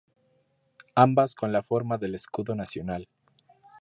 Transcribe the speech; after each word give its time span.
Ambas 0.95 1.35
con 1.35 1.51
la 1.51 1.61
forma 1.61 1.99
del 1.99 2.15
escudo 2.15 2.55
nacional. 2.55 3.07